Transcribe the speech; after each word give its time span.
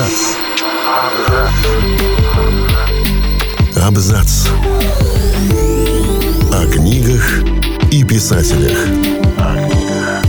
Абзац. 0.00 0.36
Абзац. 3.76 4.48
О 6.50 6.66
книгах 6.72 7.42
и 7.92 8.02
писателях. 8.04 8.78
О 9.36 9.56
книгах 9.56 10.24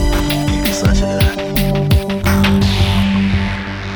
и 0.50 0.68
писателях. 0.68 1.24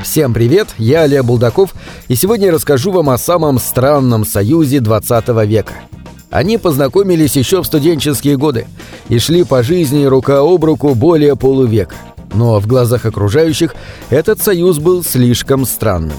Всем 0.03 0.33
привет, 0.33 0.69
я 0.77 1.01
Олег 1.01 1.25
Булдаков, 1.25 1.75
и 2.07 2.15
сегодня 2.15 2.45
я 2.45 2.53
расскажу 2.53 2.91
вам 2.91 3.09
о 3.09 3.17
самом 3.17 3.59
странном 3.59 4.25
союзе 4.25 4.79
20 4.79 5.27
века. 5.45 5.73
Они 6.29 6.57
познакомились 6.57 7.35
еще 7.35 7.61
в 7.61 7.65
студенческие 7.65 8.37
годы 8.37 8.65
и 9.09 9.19
шли 9.19 9.43
по 9.43 9.61
жизни 9.61 10.05
рука 10.05 10.39
об 10.39 10.63
руку 10.63 10.95
более 10.95 11.35
полувека. 11.35 11.95
Но 12.35 12.59
в 12.59 12.67
глазах 12.67 13.05
окружающих 13.05 13.73
этот 14.09 14.41
союз 14.41 14.77
был 14.79 15.03
слишком 15.03 15.65
странным. 15.65 16.17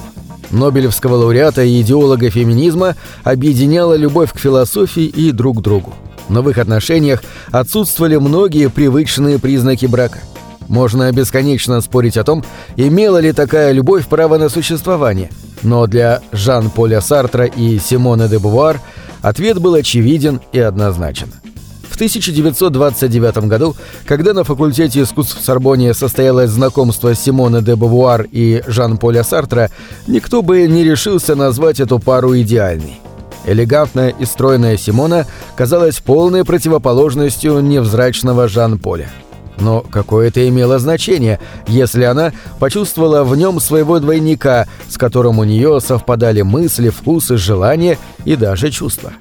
Нобелевского 0.51 1.16
лауреата 1.16 1.62
и 1.62 1.83
идеолога 1.83 2.30
феминизма 2.30 2.97
объединяла 3.23 3.95
любовь 3.95 4.33
к 4.33 4.39
философии 4.39 5.05
и 5.05 5.30
друг 5.30 5.61
другу. 5.61 5.95
Но 6.29 6.42
в 6.42 6.51
их 6.51 6.59
отношениях 6.59 7.23
отсутствовали 7.51 8.16
многие 8.16 8.70
привычные 8.70 9.39
признаки 9.39 9.87
брака. 9.87 10.20
Можно 10.69 11.12
бесконечно 11.12 11.80
спорить 11.80 12.17
о 12.17 12.25
том, 12.25 12.45
имела 12.77 13.19
ли 13.19 13.33
такая 13.33 13.73
любовь 13.73 14.09
право 14.09 14.39
на 14.39 14.48
существование, 14.48 15.30
но 15.62 15.87
для 15.87 16.23
Жан-Поля 16.33 17.01
Сартра 17.01 17.45
и 17.45 17.78
Симоны 17.78 18.28
де 18.28 18.39
Бувуар 18.39 18.80
ответ 19.23 19.61
был 19.61 19.75
очевиден 19.75 20.41
и 20.53 20.59
однозначен. 20.59 21.28
В 21.96 21.98
1929 21.98 23.48
году, 23.48 23.74
когда 24.05 24.34
на 24.34 24.45
факультете 24.45 25.00
искусств 25.00 25.41
в 25.41 25.42
Сорбонне 25.42 25.95
состоялось 25.95 26.50
знакомство 26.50 27.14
Симоны 27.14 27.62
де 27.62 27.74
Бавуар 27.74 28.27
и 28.30 28.62
Жан-Поля 28.66 29.24
Сартра, 29.24 29.70
никто 30.06 30.42
бы 30.42 30.66
не 30.66 30.84
решился 30.84 31.34
назвать 31.34 31.80
эту 31.80 31.98
пару 31.98 32.38
идеальной. 32.38 33.00
Элегантная 33.47 34.11
и 34.11 34.27
стройная 34.27 34.77
Симона 34.77 35.25
казалась 35.56 36.00
полной 36.00 36.44
противоположностью 36.44 37.61
невзрачного 37.61 38.47
Жан-Поля. 38.47 39.08
Но 39.58 39.81
какое 39.81 40.28
это 40.28 40.47
имело 40.47 40.78
значение, 40.78 41.41
если 41.66 42.05
она 42.05 42.34
почувствовала 42.58 43.25
в 43.25 43.34
нем 43.36 43.58
своего 43.58 44.00
двойника, 44.00 44.66
с 44.91 44.98
которым 44.98 45.38
у 45.38 45.44
нее 45.44 45.81
совпадали 45.81 46.42
мысли, 46.42 46.91
вкусы, 46.91 47.38
желания 47.38 47.97
и 48.27 48.36
даже 48.36 48.70
чувства? 48.70 49.14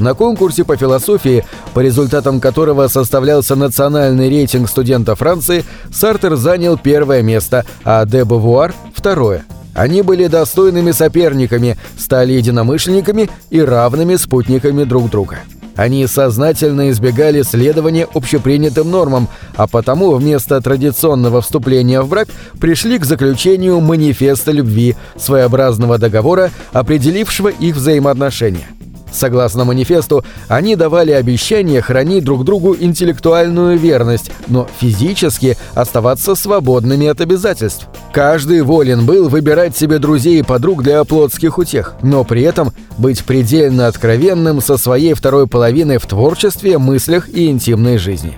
На 0.00 0.14
конкурсе 0.14 0.64
по 0.64 0.76
философии, 0.76 1.44
по 1.74 1.80
результатам 1.80 2.40
которого 2.40 2.88
составлялся 2.88 3.54
национальный 3.54 4.30
рейтинг 4.30 4.68
студентов 4.68 5.18
Франции, 5.18 5.64
Сартер 5.92 6.36
занял 6.36 6.78
первое 6.78 7.22
место, 7.22 7.66
а 7.84 8.06
де 8.06 8.24
Бавуар– 8.24 8.74
второе. 8.94 9.44
Они 9.74 10.00
были 10.00 10.26
достойными 10.26 10.90
соперниками, 10.90 11.76
стали 11.98 12.32
единомышленниками 12.32 13.28
и 13.50 13.60
равными 13.60 14.16
спутниками 14.16 14.84
друг 14.84 15.10
друга. 15.10 15.40
Они 15.76 16.06
сознательно 16.06 16.90
избегали 16.90 17.42
следования 17.42 18.08
общепринятым 18.12 18.90
нормам, 18.90 19.28
а 19.54 19.66
потому 19.66 20.12
вместо 20.12 20.60
традиционного 20.60 21.40
вступления 21.42 22.00
в 22.00 22.08
брак 22.08 22.28
пришли 22.58 22.98
к 22.98 23.04
заключению 23.04 23.80
манифеста 23.80 24.50
любви, 24.50 24.96
своеобразного 25.16 25.98
договора, 25.98 26.50
определившего 26.72 27.48
их 27.48 27.76
взаимоотношения. 27.76 28.66
Согласно 29.12 29.64
манифесту, 29.64 30.24
они 30.48 30.76
давали 30.76 31.12
обещание 31.12 31.82
хранить 31.82 32.24
друг 32.24 32.44
другу 32.44 32.76
интеллектуальную 32.78 33.78
верность, 33.78 34.30
но 34.48 34.68
физически 34.78 35.56
оставаться 35.74 36.34
свободными 36.34 37.06
от 37.06 37.20
обязательств. 37.20 37.88
Каждый 38.12 38.62
волен 38.62 39.06
был 39.06 39.28
выбирать 39.28 39.76
себе 39.76 39.98
друзей 39.98 40.40
и 40.40 40.42
подруг 40.42 40.82
для 40.82 41.02
плотских 41.04 41.58
утех, 41.58 41.94
но 42.02 42.24
при 42.24 42.42
этом 42.42 42.72
быть 42.98 43.24
предельно 43.24 43.86
откровенным 43.86 44.60
со 44.60 44.76
своей 44.76 45.14
второй 45.14 45.46
половиной 45.46 45.98
в 45.98 46.06
творчестве, 46.06 46.78
мыслях 46.78 47.28
и 47.28 47.48
интимной 47.48 47.98
жизни. 47.98 48.36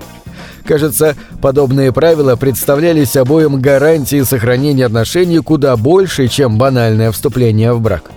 Кажется, 0.64 1.16
подобные 1.40 1.92
правила 1.92 2.36
представлялись 2.36 3.16
обоим 3.16 3.60
гарантией 3.60 4.24
сохранения 4.24 4.86
отношений 4.86 5.38
куда 5.38 5.76
больше, 5.76 6.28
чем 6.28 6.56
банальное 6.56 7.10
вступление 7.10 7.72
в 7.72 7.80
брак. 7.80 8.10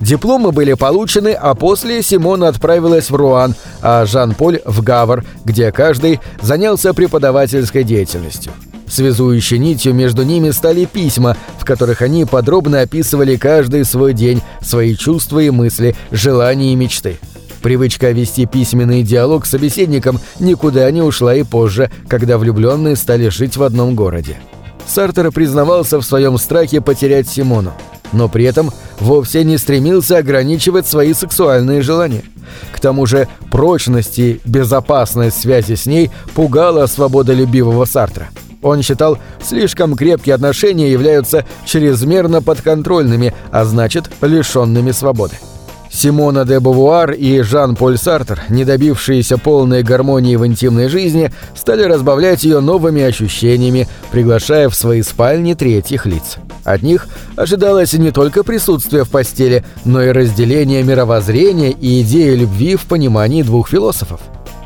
Дипломы 0.00 0.50
были 0.50 0.72
получены, 0.72 1.28
а 1.28 1.54
после 1.54 2.02
Симона 2.02 2.48
отправилась 2.48 3.10
в 3.10 3.14
Руан, 3.14 3.54
а 3.82 4.06
Жан-Поль 4.06 4.60
в 4.64 4.82
Гавр, 4.82 5.24
где 5.44 5.70
каждый 5.72 6.20
занялся 6.40 6.94
преподавательской 6.94 7.84
деятельностью. 7.84 8.50
Связующей 8.88 9.58
нитью 9.58 9.94
между 9.94 10.22
ними 10.22 10.50
стали 10.50 10.86
письма, 10.86 11.36
в 11.58 11.66
которых 11.66 12.00
они 12.00 12.24
подробно 12.24 12.80
описывали 12.80 13.36
каждый 13.36 13.84
свой 13.84 14.14
день, 14.14 14.40
свои 14.62 14.96
чувства 14.96 15.40
и 15.40 15.50
мысли, 15.50 15.94
желания 16.10 16.72
и 16.72 16.76
мечты. 16.76 17.18
Привычка 17.62 18.10
вести 18.10 18.46
письменный 18.46 19.02
диалог 19.02 19.44
с 19.44 19.50
собеседником 19.50 20.18
никуда 20.40 20.90
не 20.90 21.02
ушла 21.02 21.34
и 21.34 21.42
позже, 21.42 21.90
когда 22.08 22.38
влюбленные 22.38 22.96
стали 22.96 23.28
жить 23.28 23.58
в 23.58 23.62
одном 23.62 23.94
городе. 23.94 24.38
Сартер 24.88 25.30
признавался 25.30 26.00
в 26.00 26.04
своем 26.04 26.38
страхе 26.38 26.80
потерять 26.80 27.28
Симону 27.28 27.74
но 28.12 28.28
при 28.28 28.44
этом 28.44 28.70
вовсе 28.98 29.44
не 29.44 29.58
стремился 29.58 30.18
ограничивать 30.18 30.86
свои 30.86 31.14
сексуальные 31.14 31.82
желания. 31.82 32.22
К 32.72 32.80
тому 32.80 33.06
же 33.06 33.28
прочность 33.50 34.18
и 34.18 34.40
безопасность 34.44 35.40
связи 35.40 35.74
с 35.74 35.86
ней 35.86 36.10
пугала 36.34 36.86
свободолюбивого 36.86 37.84
Сартра. 37.84 38.28
Он 38.62 38.82
считал, 38.82 39.18
слишком 39.42 39.96
крепкие 39.96 40.34
отношения 40.34 40.92
являются 40.92 41.46
чрезмерно 41.64 42.42
подконтрольными, 42.42 43.34
а 43.50 43.64
значит, 43.64 44.10
лишенными 44.20 44.90
свободы. 44.90 45.36
Симона 45.92 46.44
де 46.44 46.60
Бувуар 46.60 47.10
и 47.10 47.42
Жан-Поль 47.42 47.98
Сартер, 47.98 48.42
не 48.48 48.64
добившиеся 48.64 49.38
полной 49.38 49.82
гармонии 49.82 50.36
в 50.36 50.46
интимной 50.46 50.88
жизни, 50.88 51.30
стали 51.54 51.82
разбавлять 51.82 52.44
ее 52.44 52.60
новыми 52.60 53.02
ощущениями, 53.02 53.88
приглашая 54.10 54.68
в 54.68 54.74
свои 54.74 55.02
спальни 55.02 55.54
третьих 55.54 56.06
лиц. 56.06 56.36
От 56.64 56.82
них 56.82 57.08
ожидалось 57.36 57.92
не 57.94 58.12
только 58.12 58.44
присутствие 58.44 59.04
в 59.04 59.10
постели, 59.10 59.64
но 59.84 60.02
и 60.02 60.12
разделение 60.12 60.82
мировоззрения 60.82 61.70
и 61.70 62.02
идеи 62.02 62.36
любви 62.36 62.76
в 62.76 62.86
понимании 62.86 63.42
двух 63.42 63.68
философов. 63.68 64.20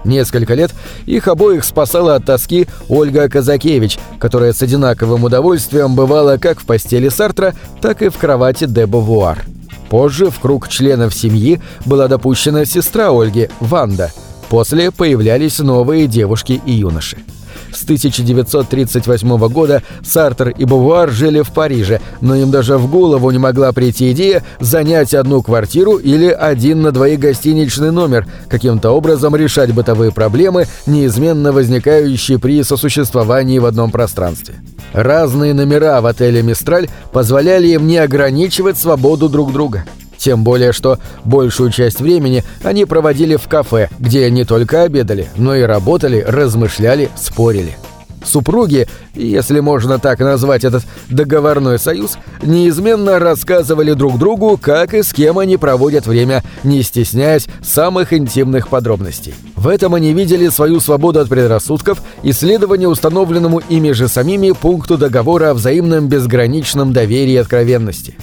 Несколько 0.04 0.52
лет 0.52 0.70
их 1.06 1.28
обоих 1.28 1.64
спасала 1.64 2.16
от 2.16 2.26
тоски 2.26 2.66
Ольга 2.90 3.28
Казакевич, 3.30 3.98
которая 4.18 4.52
с 4.52 4.60
одинаковым 4.60 5.24
удовольствием 5.24 5.94
бывала 5.94 6.36
как 6.36 6.60
в 6.60 6.66
постели 6.66 7.08
Сартра, 7.08 7.54
так 7.80 8.02
и 8.02 8.10
в 8.10 8.18
кровати 8.18 8.66
де 8.66 8.84
Бувуар. 8.84 9.44
Позже 9.94 10.28
в 10.28 10.40
круг 10.40 10.66
членов 10.66 11.14
семьи 11.14 11.60
была 11.86 12.08
допущена 12.08 12.64
сестра 12.64 13.10
Ольги, 13.12 13.48
Ванда. 13.60 14.10
После 14.48 14.90
появлялись 14.90 15.60
новые 15.60 16.08
девушки 16.08 16.60
и 16.66 16.72
юноши. 16.72 17.18
С 17.74 17.82
1938 17.82 19.48
года 19.48 19.82
Сартер 20.04 20.50
и 20.50 20.64
Бувуар 20.64 21.10
жили 21.10 21.40
в 21.42 21.50
Париже, 21.50 22.00
но 22.20 22.36
им 22.36 22.50
даже 22.50 22.78
в 22.78 22.88
голову 22.88 23.30
не 23.32 23.38
могла 23.38 23.72
прийти 23.72 24.12
идея 24.12 24.44
занять 24.60 25.12
одну 25.12 25.42
квартиру 25.42 25.96
или 25.96 26.28
один 26.28 26.82
на 26.82 26.92
двоих 26.92 27.18
гостиничный 27.18 27.90
номер, 27.90 28.26
каким-то 28.48 28.92
образом 28.92 29.34
решать 29.34 29.72
бытовые 29.74 30.12
проблемы, 30.12 30.66
неизменно 30.86 31.52
возникающие 31.52 32.38
при 32.38 32.62
сосуществовании 32.62 33.58
в 33.58 33.66
одном 33.66 33.90
пространстве. 33.90 34.54
Разные 34.92 35.52
номера 35.52 36.00
в 36.00 36.06
отеле 36.06 36.42
«Мистраль» 36.42 36.88
позволяли 37.12 37.68
им 37.68 37.88
не 37.88 37.98
ограничивать 37.98 38.78
свободу 38.78 39.28
друг 39.28 39.52
друга. 39.52 39.84
Тем 40.24 40.42
более, 40.42 40.72
что 40.72 40.98
большую 41.26 41.70
часть 41.70 42.00
времени 42.00 42.44
они 42.62 42.86
проводили 42.86 43.36
в 43.36 43.46
кафе, 43.46 43.90
где 43.98 44.30
не 44.30 44.46
только 44.46 44.80
обедали, 44.80 45.28
но 45.36 45.54
и 45.54 45.60
работали, 45.60 46.24
размышляли, 46.26 47.10
спорили. 47.14 47.76
Супруги, 48.24 48.88
если 49.12 49.60
можно 49.60 49.98
так 49.98 50.20
назвать 50.20 50.64
этот 50.64 50.84
договорной 51.10 51.78
союз, 51.78 52.16
неизменно 52.42 53.18
рассказывали 53.18 53.92
друг 53.92 54.18
другу, 54.18 54.56
как 54.56 54.94
и 54.94 55.02
с 55.02 55.12
кем 55.12 55.38
они 55.38 55.58
проводят 55.58 56.06
время, 56.06 56.42
не 56.62 56.82
стесняясь 56.82 57.46
самых 57.62 58.14
интимных 58.14 58.68
подробностей. 58.68 59.34
В 59.56 59.68
этом 59.68 59.94
они 59.94 60.14
видели 60.14 60.48
свою 60.48 60.80
свободу 60.80 61.20
от 61.20 61.28
предрассудков 61.28 62.02
и 62.22 62.32
следование 62.32 62.88
установленному 62.88 63.60
ими 63.68 63.90
же 63.90 64.08
самими 64.08 64.52
пункту 64.52 64.96
договора 64.96 65.50
о 65.50 65.54
взаимном 65.54 66.08
безграничном 66.08 66.94
доверии 66.94 67.34
и 67.34 67.36
откровенности. 67.36 68.16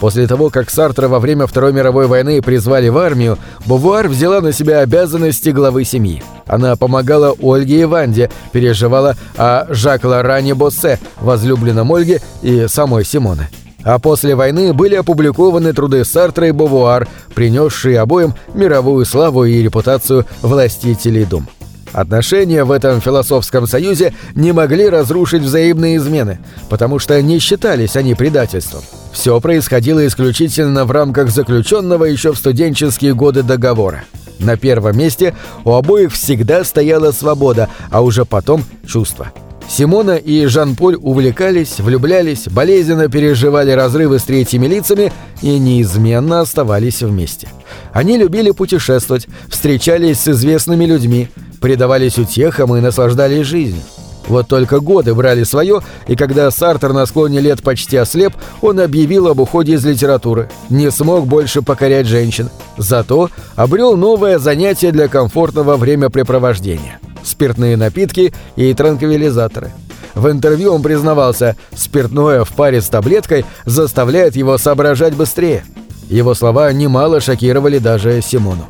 После 0.00 0.28
того, 0.28 0.48
как 0.50 0.70
Сартра 0.70 1.08
во 1.08 1.18
время 1.18 1.46
Второй 1.46 1.72
мировой 1.72 2.06
войны 2.06 2.40
призвали 2.40 2.88
в 2.88 2.98
армию, 2.98 3.36
Бувуар 3.66 4.08
взяла 4.08 4.40
на 4.40 4.52
себя 4.52 4.80
обязанности 4.80 5.48
главы 5.48 5.84
семьи. 5.84 6.22
Она 6.46 6.76
помогала 6.76 7.34
Ольге 7.40 7.82
и 7.82 7.84
Ванде, 7.84 8.30
переживала 8.52 9.16
о 9.36 9.66
Жак 9.70 10.04
Лоране 10.04 10.54
Боссе, 10.54 11.00
возлюбленном 11.20 11.92
Ольге 11.92 12.20
и 12.42 12.66
самой 12.68 13.04
Симоны. 13.04 13.48
А 13.84 13.98
после 13.98 14.34
войны 14.34 14.72
были 14.72 14.94
опубликованы 14.94 15.72
труды 15.72 16.04
Сартра 16.04 16.48
и 16.48 16.52
Бувуар, 16.52 17.08
принесшие 17.34 18.00
обоим 18.00 18.34
мировую 18.54 19.04
славу 19.04 19.44
и 19.44 19.62
репутацию 19.62 20.26
властителей 20.42 21.24
дум. 21.24 21.48
Отношения 21.92 22.64
в 22.64 22.70
этом 22.70 23.00
философском 23.00 23.66
союзе 23.66 24.14
не 24.34 24.52
могли 24.52 24.88
разрушить 24.88 25.42
взаимные 25.42 25.96
измены, 25.96 26.38
потому 26.68 26.98
что 26.98 27.20
не 27.22 27.38
считались 27.38 27.96
они 27.96 28.14
предательством. 28.14 28.82
Все 29.18 29.40
происходило 29.40 30.06
исключительно 30.06 30.84
в 30.84 30.92
рамках 30.92 31.30
заключенного 31.30 32.04
еще 32.04 32.32
в 32.32 32.38
студенческие 32.38 33.16
годы 33.16 33.42
договора. 33.42 34.04
На 34.38 34.56
первом 34.56 34.96
месте 34.96 35.34
у 35.64 35.72
обоих 35.72 36.12
всегда 36.12 36.62
стояла 36.62 37.10
свобода, 37.10 37.68
а 37.90 38.00
уже 38.02 38.24
потом 38.24 38.62
чувство. 38.86 39.32
Симона 39.68 40.18
и 40.18 40.46
Жан-Поль 40.46 40.94
увлекались, 40.94 41.80
влюблялись, 41.80 42.46
болезненно 42.46 43.08
переживали 43.08 43.72
разрывы 43.72 44.20
с 44.20 44.22
третьими 44.22 44.68
лицами 44.68 45.12
и 45.42 45.58
неизменно 45.58 46.40
оставались 46.40 47.02
вместе. 47.02 47.48
Они 47.92 48.18
любили 48.18 48.52
путешествовать, 48.52 49.26
встречались 49.48 50.20
с 50.20 50.28
известными 50.28 50.84
людьми, 50.84 51.28
предавались 51.60 52.18
утехам 52.18 52.76
и 52.76 52.80
наслаждались 52.80 53.46
жизнью. 53.46 53.82
Вот 54.28 54.46
только 54.46 54.80
годы 54.80 55.14
брали 55.14 55.42
свое, 55.42 55.80
и 56.06 56.14
когда 56.14 56.50
Сартер 56.50 56.92
на 56.92 57.06
склоне 57.06 57.40
лет 57.40 57.62
почти 57.62 57.96
ослеп, 57.96 58.34
он 58.60 58.78
объявил 58.78 59.26
об 59.28 59.40
уходе 59.40 59.74
из 59.74 59.84
литературы. 59.84 60.50
Не 60.68 60.90
смог 60.90 61.26
больше 61.26 61.62
покорять 61.62 62.06
женщин. 62.06 62.50
Зато 62.76 63.30
обрел 63.56 63.96
новое 63.96 64.38
занятие 64.38 64.92
для 64.92 65.08
комфортного 65.08 65.76
времяпрепровождения. 65.76 67.00
Спиртные 67.24 67.76
напитки 67.76 68.32
и 68.56 68.72
транквилизаторы. 68.74 69.72
В 70.14 70.30
интервью 70.30 70.74
он 70.74 70.82
признавался, 70.82 71.56
спиртное 71.74 72.44
в 72.44 72.52
паре 72.52 72.82
с 72.82 72.88
таблеткой 72.88 73.44
заставляет 73.64 74.36
его 74.36 74.58
соображать 74.58 75.14
быстрее. 75.14 75.64
Его 76.08 76.34
слова 76.34 76.72
немало 76.72 77.20
шокировали 77.20 77.78
даже 77.78 78.20
Симону. 78.22 78.66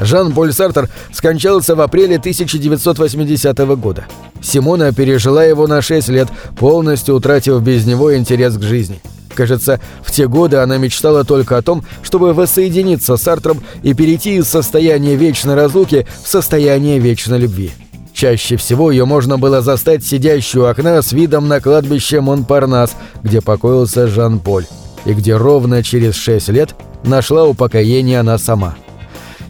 Жан-Поль 0.00 0.52
Сартер 0.52 0.88
скончался 1.12 1.74
в 1.74 1.80
апреле 1.80 2.16
1980 2.16 3.58
года. 3.76 4.06
Симона 4.40 4.92
пережила 4.92 5.44
его 5.44 5.66
на 5.66 5.82
6 5.82 6.08
лет, 6.08 6.28
полностью 6.58 7.14
утратив 7.14 7.60
без 7.62 7.86
него 7.86 8.16
интерес 8.16 8.56
к 8.56 8.62
жизни. 8.62 9.00
Кажется, 9.34 9.80
в 10.02 10.10
те 10.10 10.26
годы 10.26 10.56
она 10.56 10.78
мечтала 10.78 11.24
только 11.24 11.56
о 11.56 11.62
том, 11.62 11.84
чтобы 12.02 12.32
воссоединиться 12.32 13.16
с 13.16 13.22
Сартром 13.22 13.62
и 13.82 13.94
перейти 13.94 14.36
из 14.36 14.48
состояния 14.48 15.14
вечной 15.14 15.54
разлуки 15.54 16.06
в 16.24 16.28
состояние 16.28 16.98
вечной 16.98 17.38
любви. 17.38 17.70
Чаще 18.12 18.56
всего 18.56 18.90
ее 18.90 19.04
можно 19.04 19.38
было 19.38 19.62
застать 19.62 20.04
сидящую 20.04 20.64
у 20.64 20.66
окна 20.66 21.00
с 21.00 21.12
видом 21.12 21.48
на 21.48 21.60
кладбище 21.60 22.20
Монпарнас, 22.20 22.96
где 23.22 23.40
покоился 23.40 24.08
Жан-Поль, 24.08 24.66
и 25.04 25.14
где 25.14 25.36
ровно 25.36 25.82
через 25.82 26.16
шесть 26.16 26.48
лет 26.48 26.74
нашла 27.04 27.44
упокоение 27.44 28.20
она 28.20 28.36
сама– 28.36 28.74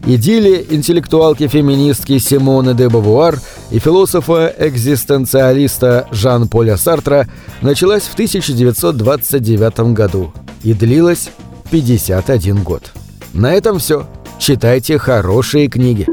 идиллия 0.07 0.65
интеллектуалки-феминистки 0.71 2.19
Симоны 2.19 2.75
де 2.75 2.89
Бавуар 2.89 3.39
и 3.71 3.79
философа-экзистенциалиста 3.79 6.09
Жан-Поля 6.11 6.77
Сартра 6.77 7.29
началась 7.61 8.03
в 8.05 8.15
1929 8.15 9.95
году 9.95 10.33
и 10.63 10.73
длилась 10.75 11.31
51 11.71 12.63
год. 12.63 12.93
На 13.33 13.55
этом 13.55 13.79
все. 13.79 14.07
Читайте 14.39 14.99
хорошие 14.99 15.69
книги. 15.69 16.07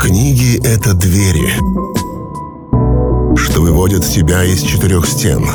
Книги— 0.00 0.60
это 0.64 0.94
двери, 0.94 1.50
что 3.36 3.60
выводят 3.62 4.04
тебя 4.04 4.44
из 4.44 4.60
четырех 4.60 5.06
стен— 5.06 5.44